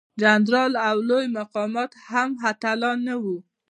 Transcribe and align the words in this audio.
جنرالان 0.21 0.83
او 0.89 0.97
لوی 1.09 1.25
مقامات 1.39 1.91
هم 2.09 2.29
اتلان 2.49 2.97
نه 3.07 3.15
وو. 3.23 3.35